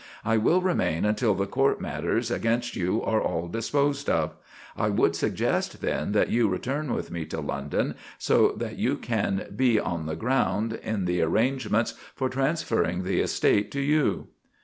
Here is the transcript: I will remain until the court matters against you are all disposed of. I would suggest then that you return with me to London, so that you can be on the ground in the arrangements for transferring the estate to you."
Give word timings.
I 0.25 0.37
will 0.37 0.61
remain 0.63 1.05
until 1.05 1.35
the 1.35 1.45
court 1.45 1.79
matters 1.79 2.31
against 2.31 2.75
you 2.75 3.03
are 3.03 3.21
all 3.21 3.47
disposed 3.47 4.09
of. 4.09 4.33
I 4.75 4.89
would 4.89 5.15
suggest 5.15 5.79
then 5.79 6.11
that 6.13 6.31
you 6.31 6.47
return 6.47 6.91
with 6.93 7.11
me 7.11 7.23
to 7.25 7.39
London, 7.39 7.93
so 8.17 8.53
that 8.57 8.79
you 8.79 8.97
can 8.97 9.45
be 9.55 9.79
on 9.79 10.07
the 10.07 10.15
ground 10.15 10.73
in 10.81 11.05
the 11.05 11.21
arrangements 11.21 11.93
for 12.15 12.29
transferring 12.29 13.03
the 13.03 13.19
estate 13.19 13.69
to 13.73 13.79
you." 13.79 14.29